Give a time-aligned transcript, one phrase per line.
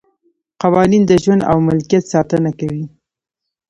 [0.61, 2.85] قوانین د ژوند او ملکیت ساتنه کوي.